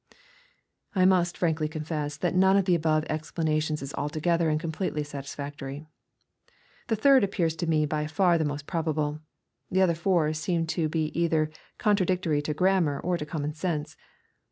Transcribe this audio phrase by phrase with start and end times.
[0.95, 5.85] I must frankly confess that none of the above explanations is altogether and completely satisfactory.
[6.87, 9.19] The third appears to me by far the most probable.
[9.69, 13.95] The other four seem to be either con tradictory to grammar or to common sense.